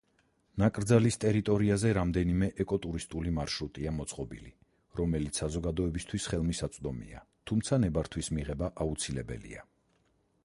[0.61, 4.53] ნაკრძალის ტერიტორიაზე რამდენიმე „ეკოტურისტული მარშრუტია“ მოწყობილი,
[5.01, 9.69] რომელიც საზოგადოებისთვის ხელმისაწვდომია, თუმცა ნებართვის მიღება აუცილებელია.